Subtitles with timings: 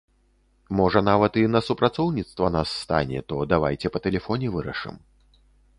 [0.79, 4.95] Можа нават і на супрацоўніцтва нас стане, то давайце па тэлефоне вырашым.